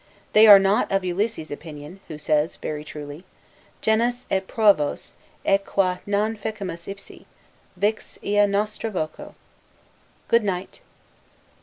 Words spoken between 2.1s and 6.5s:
says very truly, Genus et proavos, et qua non